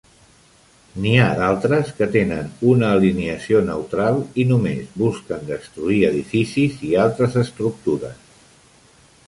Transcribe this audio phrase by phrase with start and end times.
[1.01, 7.41] N'hi ha d'altres que tenen una alineació neutral i només busquen destruir edificis i altres
[7.43, 8.37] estructures.